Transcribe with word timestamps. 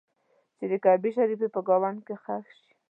چې 0.57 0.65
د 0.71 0.73
کعبې 0.83 1.09
شریفې 1.17 1.47
په 1.55 1.59
ګاونډ 1.67 1.99
کې 2.07 2.15
ښخ 2.23 2.45
شي. 2.57 2.69